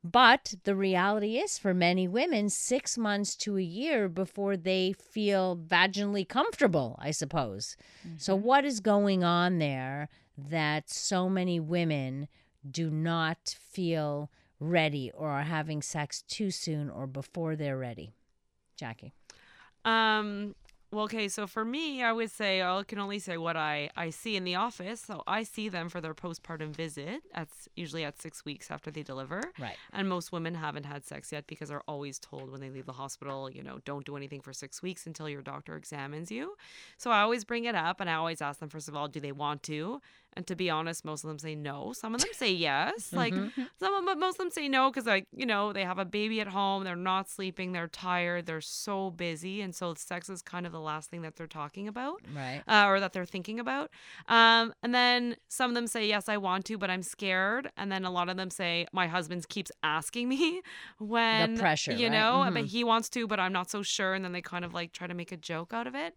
[0.04, 5.56] But the reality is, for many women, six months to a year before they feel
[5.56, 7.78] vaginally comfortable, I suppose.
[8.18, 12.28] So, what is going on there that so many women
[12.70, 18.12] do not feel ready or are having sex too soon or before they're ready?
[18.76, 19.14] Jackie.
[19.86, 20.56] Um.
[20.92, 21.30] Well, okay.
[21.30, 24.36] So for me, I would say uh, I can only say what I I see
[24.36, 25.00] in the office.
[25.00, 27.24] So I see them for their postpartum visit.
[27.34, 29.42] That's usually at six weeks after they deliver.
[29.58, 29.78] Right.
[29.94, 32.94] And most women haven't had sex yet because they're always told when they leave the
[32.94, 36.56] hospital, you know, don't do anything for six weeks until your doctor examines you.
[36.98, 39.22] So I always bring it up and I always ask them first of all, do
[39.22, 40.02] they want to?
[40.34, 41.92] And to be honest, most of them say no.
[41.94, 43.12] Some of them say yes.
[43.22, 45.84] Like some of them, but most of them say no because like you know they
[45.84, 49.94] have a baby at home, they're not sleeping, they're tired, they're so busy, and so
[49.94, 52.62] sex is kind of the last thing that they're talking about Right.
[52.68, 53.90] uh, or that they're thinking about.
[54.30, 57.70] Um, and then some of them say, Yes, I want to, but I'm scared.
[57.76, 60.62] And then a lot of them say, My husband keeps asking me
[61.00, 62.12] when, the pressure, you right?
[62.14, 62.54] know, Mhm.
[62.54, 64.14] but he wants to, but I'm not so sure.
[64.14, 66.16] And then they kind of like try to make a joke out of it.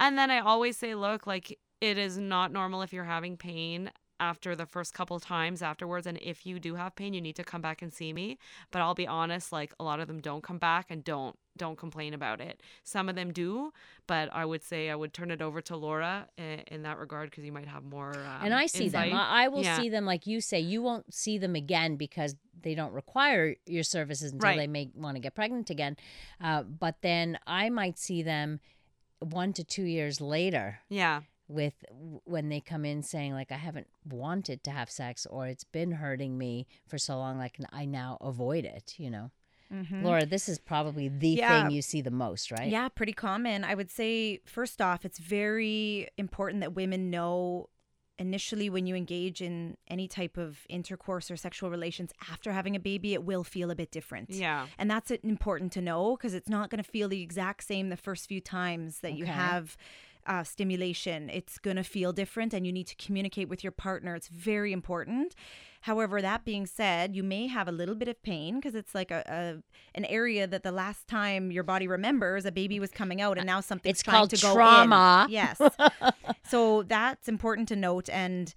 [0.00, 3.90] And then I always say, Look, like it is not normal if you're having pain
[4.20, 7.42] after the first couple times afterwards and if you do have pain you need to
[7.42, 8.38] come back and see me
[8.70, 11.76] but i'll be honest like a lot of them don't come back and don't don't
[11.76, 13.72] complain about it some of them do
[14.06, 17.30] but i would say i would turn it over to laura in, in that regard
[17.30, 19.10] because you might have more um, and I see insight.
[19.10, 19.18] them.
[19.18, 19.76] I, I will Yeah.
[19.76, 20.60] see them like you say.
[20.60, 24.56] You won't see them again because they don't require your services until Right.
[24.56, 25.96] they may want to get pregnant again.
[26.40, 28.60] Uh, but then I might see them
[29.20, 31.20] one to two years later yeah
[31.52, 31.84] with
[32.24, 35.92] when they come in saying like I haven't wanted to have sex or it's been
[35.92, 38.94] hurting me for so long like I now avoid it.
[38.98, 39.30] You know,
[39.72, 40.04] mm-hmm.
[40.04, 41.62] Laura, this is probably the Yeah.
[41.64, 42.68] thing you see the most, right?
[42.70, 43.64] Yeah, pretty common.
[43.64, 47.68] I would say, first off, it's very important that women know
[48.18, 52.78] initially when you engage in any type of intercourse or sexual relations after having a
[52.80, 54.30] baby, it will feel a bit different.
[54.30, 57.64] yeah And that's it- important to know because it's not going to feel the exact
[57.64, 59.76] same the first few times that you have
[60.26, 61.30] uh, stimulation.
[61.30, 64.14] It's going to feel different and you need to communicate with your partner.
[64.14, 65.34] It's very important.
[65.82, 69.10] However, that being said, you may have a little bit of pain because it's like
[69.10, 73.20] a, a an area that the last time your body remembers a baby was coming
[73.20, 74.54] out and now something's It's called to go in.
[74.54, 75.26] trauma.
[75.28, 75.60] Yes.
[76.48, 78.54] so that's important to note and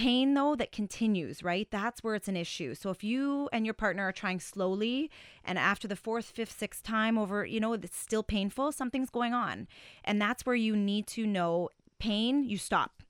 [0.00, 1.68] pain though that continues right?
[1.70, 2.74] That's where it's an issue.
[2.74, 5.10] So if you and your partner are trying slowly
[5.44, 9.34] and after the fourth fifth sixth time over you know it's still painful something's going
[9.34, 9.68] on.
[10.04, 13.02] And that's where you need to know pain you stop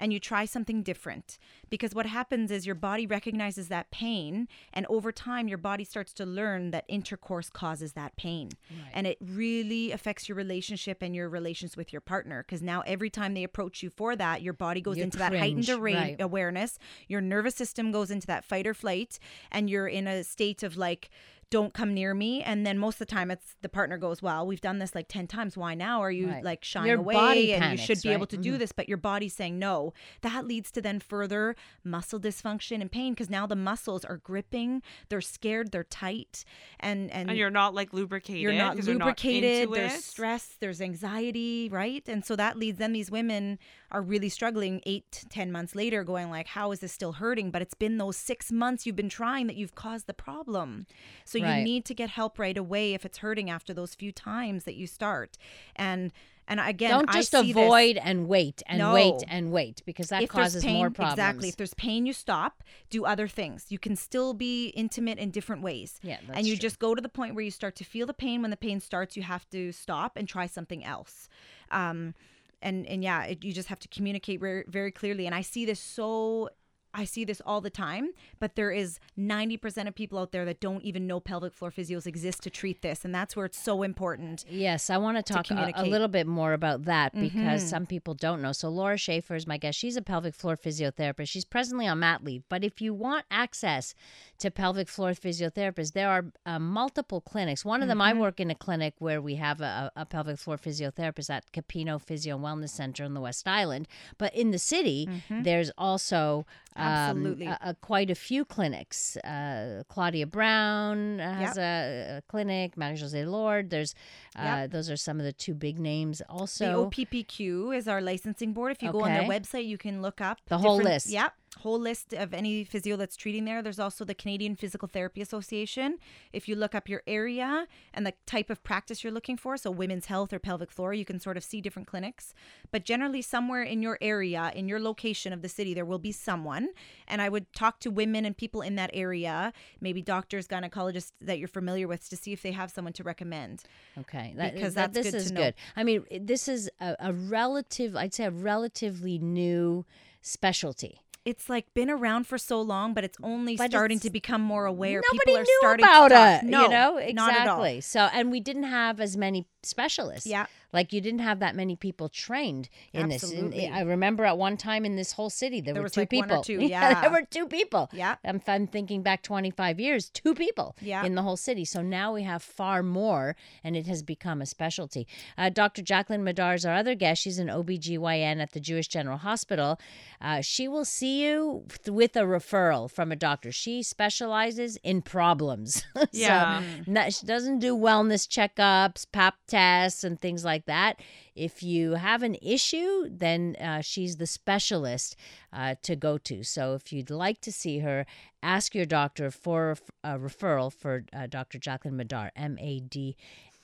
[0.00, 1.38] and you try something different.
[1.68, 6.12] Because what happens is your body recognizes that pain and over time your body starts
[6.14, 8.50] to learn that intercourse causes that pain.
[8.92, 12.42] And it really affects your relationship and your relations with your partner.
[12.42, 15.34] Because now every time they approach you for that your body goes You into that
[15.34, 16.20] heightened cringe, right.
[16.20, 16.78] awareness.
[17.06, 19.18] Your nervous system goes into that fight or flight
[19.52, 21.10] and you're in a state of like
[21.50, 24.46] don't come near me and then most of the time it's the partner goes well
[24.46, 26.44] we've done this like 10 times why now are you Right.
[26.44, 28.58] like shying Your away body and you should panics, be able to do Mhm.
[28.60, 33.12] this but your body's saying no that leads to then further muscle dysfunction and pain
[33.14, 36.44] because now the muscles are gripping they're scared they're tight
[36.78, 38.40] and and, And you're not like lubricated.
[38.42, 40.02] you're not 'cause you're lubricated there's it.
[40.04, 43.58] stress there's anxiety right and so that leads then these women
[43.90, 47.50] are really struggling eight to ten months later going like how is this still hurting
[47.50, 50.86] but it's been those six months you've been trying that you've caused the problem
[51.24, 51.64] so you Right.
[51.64, 54.86] need to get help right away if it's hurting after those few times that you
[54.86, 55.36] start
[55.76, 56.12] and
[56.48, 60.08] and again Don't I just see this- avoid and wait and wait and wait because
[60.08, 61.12] that if causes pain, more problems.
[61.14, 61.48] Exactly.
[61.48, 62.64] If there's pain, you stop.
[62.88, 63.66] Do other things.
[63.68, 66.00] You can still be intimate in different ways.
[66.02, 66.62] Yeah, that's and you true.
[66.62, 68.42] just go to the point where you start to feel the pain.
[68.42, 71.28] When the pain starts, you have to stop and try something else.
[71.70, 72.14] Um,
[72.60, 75.26] and and yeah, it, you just have to communicate very very clearly.
[75.26, 76.48] And I see this so.
[76.92, 80.60] I see this all the time, but there is 90% of people out there that
[80.60, 83.04] don't even know pelvic floor physios exist to treat this.
[83.04, 84.44] And that's where it's so important.
[84.48, 87.68] Yes, I want to talk a, a little bit more about that because Mhm.
[87.68, 88.52] some people don't know.
[88.52, 89.78] So, Laura Schaefer is my guest.
[89.78, 91.28] She's a pelvic floor physiotherapist.
[91.28, 92.42] She's presently on mat leave.
[92.48, 93.94] But if you want access
[94.38, 97.64] to pelvic floor physiotherapists, there are uh, multiple clinics.
[97.64, 100.56] One of them, I work in a clinic where we have a, a pelvic floor
[100.58, 103.86] physiotherapist at Capino Physio and Wellness Center in the West Island.
[104.18, 107.46] But in the city, there's also Absolutely.
[107.46, 109.16] a, a- quite a few clinics.
[109.18, 112.76] Uh, Claudia Brown has a, a clinic.
[112.76, 113.70] Marie Jose Lord.
[113.70, 113.94] There's
[114.36, 114.70] uh, Yep.
[114.70, 116.18] those are some of the two big names.
[116.18, 118.72] The Also, OPPQ is our licensing board.
[118.72, 121.08] If you go on their website, you can look up The whole list.
[121.08, 123.60] Yep, whole list of any physio that's treating there.
[123.60, 125.98] There's also the Canadian Physical Therapy Association.
[126.32, 129.70] If you look up your area and the type of practice you're looking for, so
[129.70, 132.34] women's health or pelvic floor, you can sort of see different clinics.
[132.70, 136.12] But generally, somewhere in your area, in your location of the city, there will be
[136.12, 136.68] someone.
[137.08, 141.38] And I would talk to women and people in that area, maybe doctors, gynecologists that
[141.40, 143.64] you're familiar with, to see if they have someone to recommend.
[143.98, 145.40] okay, that, because that- that's this good is to know.
[145.40, 145.54] good.
[145.76, 147.96] I mean, this is a, a relative.
[147.96, 149.84] I'd say a relatively new
[150.22, 151.00] specialty.
[151.24, 154.40] It's like been around for so long, but it's only But starting it's- to become
[154.40, 155.02] more aware.
[155.12, 156.42] Nobody People are knew starting about to talk.
[156.42, 156.46] it.
[156.46, 157.62] No, you know not at all.
[157.64, 157.80] exactly.
[157.82, 160.26] So, and we didn't have as many specialists.
[160.26, 160.46] Yeah.
[160.72, 163.22] Like you didn't have that many people trained in this.
[163.30, 166.10] And I remember at one time in this whole city there, There were two like
[166.10, 166.42] people.
[166.42, 167.08] two, there yeah.
[167.08, 167.88] were two people.
[167.92, 168.16] Yeah.
[168.24, 171.04] I'm, I'm thinking back 25 years, two people Yeah.
[171.04, 171.64] in the whole city.
[171.64, 175.06] So now we have far more, and it has become a specialty.
[175.36, 175.82] Uh, Dr.
[175.82, 177.22] Jacqueline Madar is our other guest.
[177.22, 179.78] She's an OBGYN at the Jewish General Hospital.
[180.20, 183.50] Uh, she will see you th- with a referral from a doctor.
[183.52, 185.84] She specializes in problems.
[186.12, 186.62] Yeah.
[186.86, 191.00] so she doesn't do wellness checkups, pap tests, and things like that.
[191.34, 195.16] If you have an issue, then uh, she's the specialist
[195.52, 196.42] uh, to go to.
[196.42, 198.06] So if you'd like to see her,
[198.42, 201.58] ask your doctor for a referral for uh, Dr.
[201.58, 203.16] Jacqueline Madar, M A D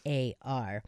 [0.06, 0.82] A R.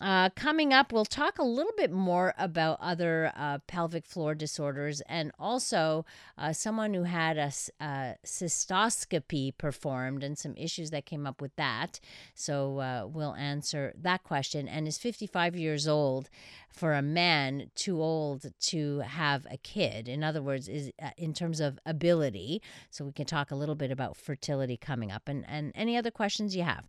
[0.00, 5.00] Uh, coming up, we'll talk a little bit more about other uh, pelvic floor disorders
[5.02, 6.04] and also
[6.36, 12.00] uh, someone who had a cystoscopy performed and some issues that came up with that.
[12.34, 14.66] So uh, we'll answer that question.
[14.66, 16.28] And is 55 years old
[16.72, 20.08] for a man too old to have a kid?
[20.08, 22.60] In other words, is uh, in terms of ability.
[22.90, 26.10] So we can talk a little bit about fertility coming up and, and any other
[26.10, 26.88] questions you have.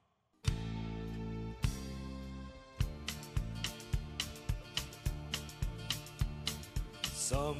[7.35, 7.57] Some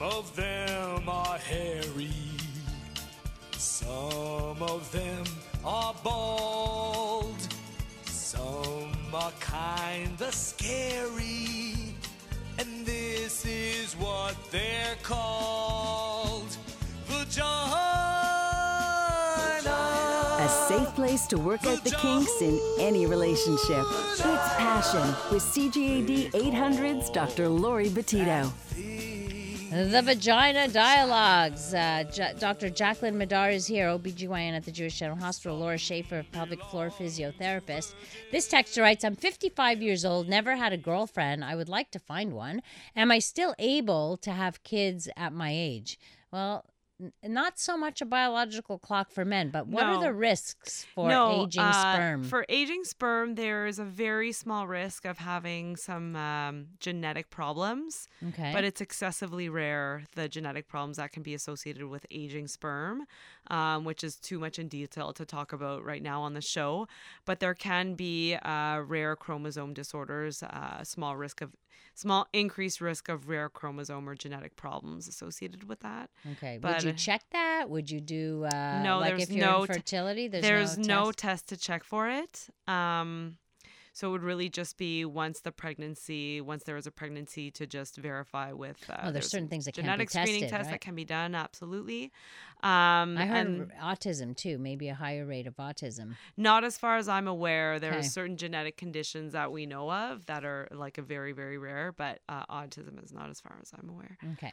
[0.00, 2.08] of them are hairy.
[3.58, 5.26] Some of them
[5.66, 7.36] are bald.
[8.06, 11.94] Some are kinda scary.
[12.58, 16.56] And this is what they're called.
[17.06, 17.68] Vagina.
[20.40, 23.84] A safe place to work out the kinks in any relationship.
[24.08, 24.22] It's
[24.56, 27.50] Passion with CJAD 800's Dr.
[27.50, 28.50] Laurie Betito.
[29.70, 31.74] The Vagina Dialogues.
[31.74, 32.70] Uh, J- Dr.
[32.70, 35.58] Jacqueline Madar is here, OBGYN at the Jewish General Hospital.
[35.58, 37.92] Laura Schaefer, pelvic floor physiotherapist.
[38.32, 41.44] This texter writes I'm 55 years old, never had a girlfriend.
[41.44, 42.62] I would like to find one.
[42.96, 45.98] Am I still able to have kids at my age?
[46.32, 46.64] Well,
[47.22, 51.44] not so much a biological clock for men, but what are the risks for no,
[51.46, 52.24] aging uh, sperm?
[52.24, 58.08] For aging sperm, there is a very small risk of having some um, genetic problems,
[58.30, 58.50] okay.
[58.52, 63.04] but it's excessively rare the genetic problems that can be associated with aging sperm,
[63.48, 66.88] um, which is too much in detail to talk about right now on the show.
[67.24, 71.52] But there can be uh, rare chromosome disorders, uh, small risk of
[71.94, 76.10] small increased risk of rare chromosome or genetic problems associated with that.
[76.32, 76.58] Okay.
[76.60, 77.68] But, Would you check that?
[77.68, 80.28] Would you do uh, No, like there's if you're no infertility?
[80.28, 81.18] there's, There's no, no test?
[81.18, 82.48] test to check for it.
[82.66, 83.38] Um,
[83.98, 87.66] so it would really just be once the pregnancy, once there is a pregnancy, to
[87.66, 88.76] just verify with.
[88.88, 90.80] Uh, Oh, there's certain things that can't be genetic screening tested, tests right?
[90.80, 91.34] that can be done.
[91.34, 92.12] Absolutely.
[92.62, 96.14] Um, I heard and autism too, maybe a higher rate of autism.
[96.36, 97.80] not as far as I'm aware.
[97.80, 97.98] There Okay.
[98.00, 101.90] are certain genetic conditions that we know of that are like a very, very rare,
[101.90, 104.16] but uh, autism is not as far as I'm aware.
[104.34, 104.52] Okay.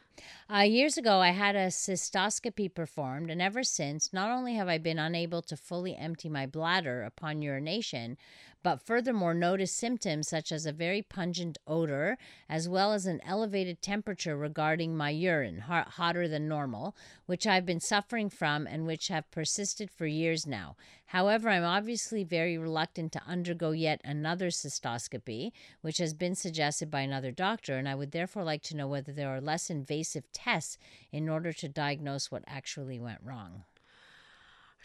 [0.52, 4.78] Uh, years ago, I had a cystoscopy performed, and ever since, not only have I
[4.78, 8.18] been unable to fully empty my bladder upon urination,
[8.66, 12.18] but furthermore noticed symptoms such as a very pungent odor,
[12.50, 16.96] as well as an elevated temperature regarding my urine, hot, hotter than normal,
[17.28, 20.76] which I've been suffering from and which have persisted for years now.
[21.06, 25.52] However, I'm obviously very reluctant to undergo yet another cystoscopy,
[25.82, 29.12] which has been suggested by another doctor, and I would therefore like to know whether
[29.12, 30.80] there are less invasive tests
[31.12, 33.66] in order to diagnose what actually went wrong.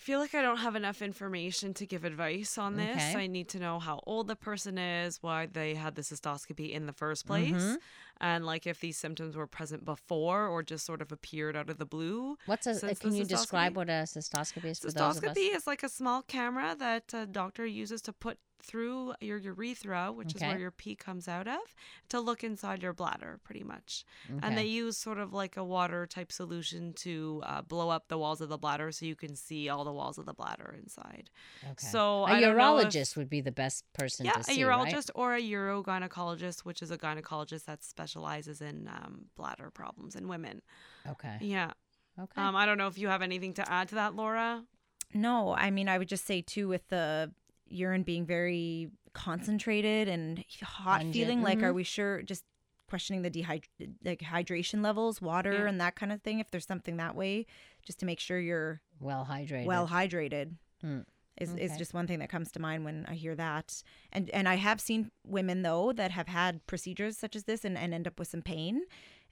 [0.01, 2.97] I feel like I don't have enough information to give advice on this.
[2.97, 3.17] Okay.
[3.17, 6.87] I need to know how old the person is, why they had the cystoscopy in
[6.87, 7.75] the first place, Mm-hmm.
[8.19, 11.77] and like if these symptoms were present before or just sort of appeared out of
[11.77, 12.39] the blue.
[12.47, 15.37] What's a, can you describe what a cystoscopy is for those of us?
[15.37, 20.13] Cystoscopy is like a small camera that a doctor uses to put through your urethra,
[20.13, 21.61] which is where your pee comes out of,
[22.09, 24.05] to look inside your bladder, pretty much.
[24.43, 28.19] And they use sort of like a water type solution to uh, blow up the
[28.19, 31.31] walls of the bladder so you can see all the walls of the bladder inside.
[31.65, 31.87] Okay.
[31.87, 34.67] So a I don't if- urologist would be the best person yeah, to see, a
[34.67, 35.11] urologist right?
[35.15, 40.63] or a urogynecologist, which is a gynecologist that specializes in um, bladder problems in women.
[41.09, 41.39] Okay.
[41.41, 41.73] Yeah.
[42.19, 42.41] Okay.
[42.41, 44.65] Um, I don't know if you have anything to add to that, Laura.
[45.13, 47.33] No, I mean, I would just say too, with the
[47.71, 51.65] urine being very concentrated and hot feeling, like, mhm.
[51.65, 52.23] are we sure?
[52.23, 52.45] Just
[52.89, 53.65] questioning the dehyd
[54.05, 55.69] like hydration levels, water, Yeah.
[55.69, 56.41] and that kind of thing.
[56.41, 57.47] If there's something that way,
[57.85, 59.67] just to make sure you're well hydrated.
[59.67, 60.57] well hydrated.
[60.81, 61.01] Hmm.
[61.41, 63.83] Is, is just one thing that comes to mind when I hear that.
[64.13, 67.79] And and I have seen women though that have had procedures such as this and,
[67.79, 68.83] and end up with some pain.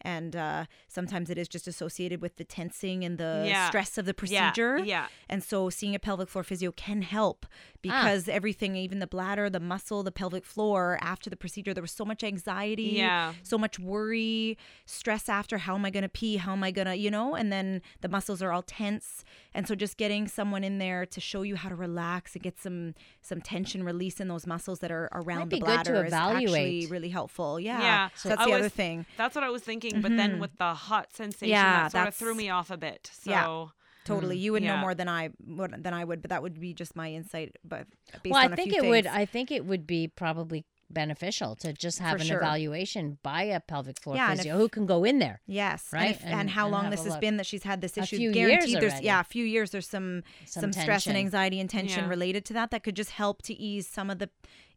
[0.02, 3.68] And uh, sometimes it is just associated with the tensing and the Yeah.
[3.68, 4.78] stress of the procedure.
[4.78, 5.06] yeah.
[5.28, 7.46] And so seeing a pelvic floor physio can help
[7.82, 11.92] because everything, even the bladder, the muscle, the pelvic floor, after the procedure, there was
[11.92, 13.34] so much anxiety, Yeah.
[13.42, 14.56] so much worry,
[14.86, 16.36] stress after how am I going to pee?
[16.36, 17.34] How am I going to, you know?
[17.34, 19.24] And then the muscles are all tense.
[19.54, 22.58] And so just getting someone in there to show you how to relax and get
[22.58, 27.10] some some tension release in those muscles that are around the bladder is actually really
[27.10, 27.60] helpful.
[27.60, 27.80] Yeah.
[27.80, 28.08] Yeah.
[28.14, 29.04] So that's I the was- other thing.
[29.16, 32.14] That's what I was thinking, but then with the hot sensation, Yeah, that sort of
[32.14, 33.10] threw me off a bit.
[33.12, 33.66] So Yeah.
[34.04, 36.58] Totally, you would know Mm, more than I would than I would, but that would
[36.58, 37.56] be just my insight.
[37.62, 37.86] But
[38.22, 39.06] based well, on I a think few it would.
[39.06, 42.38] I think it would be probably beneficial to just have For an sure.
[42.38, 45.42] evaluation by a pelvic floor Yeah, physio if- who can go in there.
[45.46, 46.06] Yes, Right?
[46.06, 47.20] And, if, and, And- how and long this has look.
[47.20, 48.16] been that she's had this issue A issue.
[48.16, 49.06] few Guaranteed, years there's already.
[49.06, 49.70] yeah, a few years.
[49.72, 52.08] There's some Some some, stress and anxiety and tension Yeah.
[52.08, 54.30] related to that that could just help to ease some of the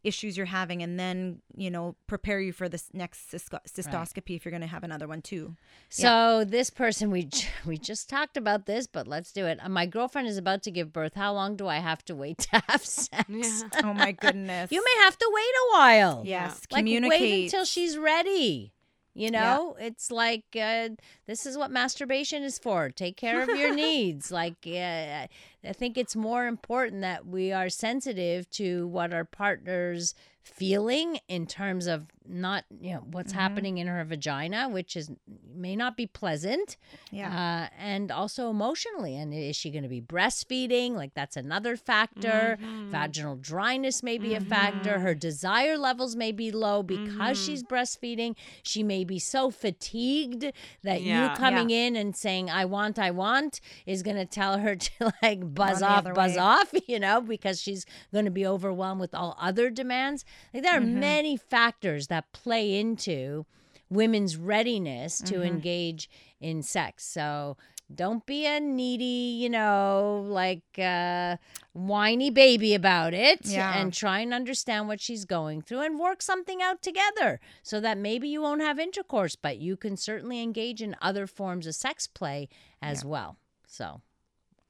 [0.04, 4.44] issues you're having, and then you know prepare you for this next cysco- cystoscopy if
[4.44, 5.56] you're going to have another one too.
[5.88, 7.28] So this person we
[7.66, 9.58] we just talked about this, but let's do it.
[9.62, 11.14] Uh, my girlfriend is about to give birth.
[11.14, 13.24] How long do I have to wait to have sex?
[13.28, 13.60] Yeah.
[13.84, 14.70] Oh my goodness.
[14.70, 16.22] You may have to wait a while.
[16.24, 18.72] yes like communicate wait until she's ready.
[19.14, 20.88] You know, it's like uh,
[21.26, 22.88] this is what masturbation is for.
[22.88, 24.30] Take care of your needs.
[24.32, 25.26] Like, uh,
[25.64, 31.46] I think it's more important that we are sensitive to what our partner's feeling in
[31.46, 35.10] terms of not, you know, what's happening in her vagina, which is
[35.54, 36.76] may not be pleasant.
[37.10, 37.28] Yeah.
[37.70, 39.16] Uh, and also emotionally.
[39.16, 40.92] And is she going to be breastfeeding?
[40.92, 42.58] Like, that's another factor.
[42.90, 45.00] Vaginal dryness may be a factor.
[45.00, 48.34] Her desire levels may be low because she's breastfeeding.
[48.62, 50.52] She may be so fatigued
[50.82, 51.30] that Yeah.
[51.32, 55.12] you coming in and saying, I want, I want, is going to tell her to
[55.22, 56.38] like buzz off, buzz way.
[56.38, 60.24] off, you know, because she's going to be overwhelmed with all other demands.
[60.52, 61.00] Like, there are Mm-hmm.
[61.00, 63.46] many factors that play into
[63.90, 65.42] women's readiness to Mm-hmm.
[65.44, 66.08] engage
[66.40, 67.04] in sex.
[67.04, 67.56] So
[67.94, 71.36] don't be a needy, you know, like uh,
[71.74, 73.78] whiny baby about it Yeah.
[73.78, 77.98] and try and understand what she's going through and work something out together so that
[77.98, 82.06] maybe you won't have intercourse, but you can certainly engage in other forms of sex
[82.06, 82.48] play
[82.80, 83.36] as well.
[83.66, 84.00] So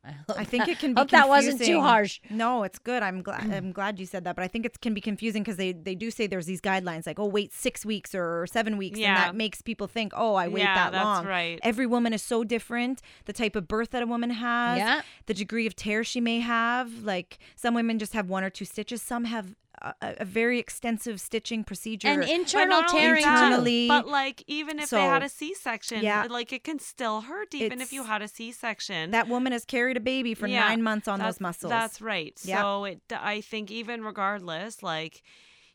[0.05, 2.21] I, I think that- it can be hope that wasn't too harsh.
[2.31, 3.03] No, it's good.
[3.03, 3.43] I'm glad.
[3.43, 3.57] Mm.
[3.57, 4.35] I'm glad you said that.
[4.37, 7.07] But I think it can be confusing because they they do say there's these guidelines
[7.07, 10.49] like, oh, wait six weeks or seven weeks, and that makes people think, oh, I
[10.49, 11.27] wait Yeah, that that's long.
[11.27, 11.61] right.
[11.63, 13.01] Every woman is so different.
[13.27, 15.03] The type of birth that a woman has, Yeah.
[15.27, 17.05] the degree of tear she may have.
[17.05, 19.03] Like some women just have one or two stitches.
[19.03, 22.09] Some have a, a very extensive stitching procedure.
[22.09, 23.89] And But internal tearing that, too.
[23.89, 26.27] But like even if they had a C-section, yeah.
[26.29, 29.11] like it can still hurt even if you had a C-section.
[29.13, 31.71] that woman has carried a baby for Yeah, nine months on those muscles.
[31.71, 32.39] That's right.
[32.45, 32.59] Yep.
[32.59, 35.23] So it, I think even regardless, like,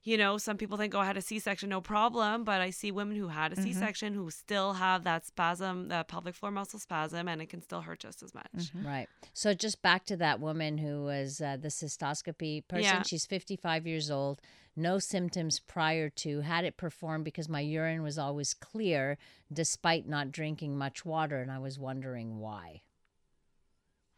[0.08, 2.46] you know, some people think, oh, I had a C-section, no problem.
[2.46, 3.78] But I see women who had a Mm-hmm.
[3.78, 7.82] section who still have that spasm, the pelvic floor muscle spasm, and it can still
[7.82, 8.46] hurt just as much.
[8.56, 8.88] Mm-hmm.
[8.88, 9.10] Right.
[9.34, 12.84] So just back to that woman who was uh, the cystoscopy person.
[12.84, 13.02] Yeah.
[13.04, 14.40] She's 55 years old,
[14.78, 19.18] no symptoms prior to, had it performed because my urine was always clear
[19.52, 21.42] despite not drinking much water.
[21.42, 22.82] And I was wondering why.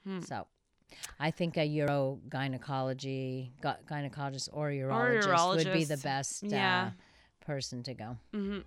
[0.03, 0.21] Hmm.
[0.21, 0.45] So
[1.19, 6.91] I think a uro gynecology, gynecologist or urologist, would be the best Yeah.
[6.91, 8.17] uh, person to go.
[8.33, 8.59] hmm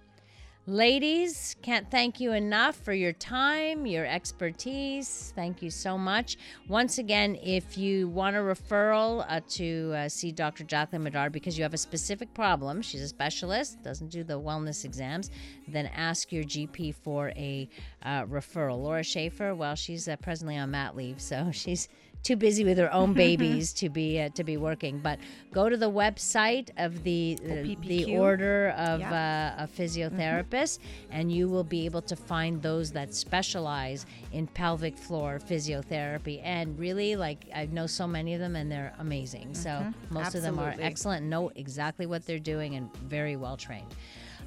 [0.65, 5.33] Ladies, can't thank you enough for your time, your expertise.
[5.35, 6.37] Thank you so much.
[6.69, 10.63] Once again, if you want a referral uh, to uh, see Dr.
[10.63, 14.85] Jacqueline Medard because you have a specific problem, she's a specialist, doesn't do the wellness
[14.85, 15.33] exams,
[15.67, 17.69] then ask your GP for a
[18.05, 18.81] uh, referral.
[18.81, 21.89] Laura Schaefer, well, she's uh, presently on mat leave, so she's
[22.23, 24.99] too busy with their own babies to be uh, to be working.
[24.99, 25.19] But
[25.53, 29.55] go to the website of the uh, the order of Yeah.
[29.59, 30.79] uh, a physiotherapist,
[31.11, 36.41] and you will be able to find those that specialize in pelvic floor physiotherapy.
[36.45, 39.55] And really, like I know so many of them, and they're amazing.
[39.55, 43.95] So most of them are excellent, know exactly what they're doing, and very well trained.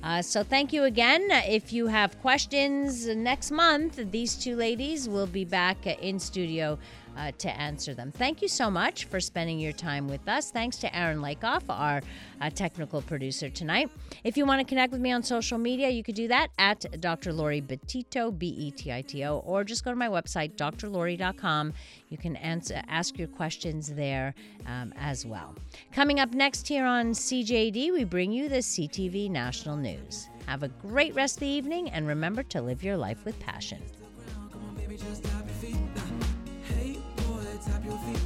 [0.03, 1.25] Uh, so thank you again.
[1.31, 6.77] If you have questions next month, these two ladies will be back uh, in studio
[7.17, 8.11] uh, to answer them.
[8.11, 10.51] Thank you so much for spending your time with us.
[10.51, 12.01] Thanks to Aaron Lakeoff, our
[12.41, 13.89] uh, technical producer tonight.
[14.23, 17.01] If you want to connect with me on social media, you could do that at
[17.01, 17.33] Dr.
[17.33, 21.73] Laurie Betito, B E T I T O, or just go to my website, drlori.com.
[22.09, 24.33] You can answer, ask your questions there
[24.67, 25.55] um, as well.
[25.91, 30.27] Coming up next here on CJAD, we bring you the CTV National News.
[30.47, 33.81] Have a great rest of the evening and remember to live your life with passion.
[37.65, 38.24] Tap your feet.